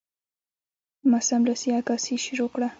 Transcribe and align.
ما 1.11 1.19
سملاسي 1.29 1.69
عکاسي 1.77 2.15
شروع 2.25 2.49
کړه. 2.53 2.67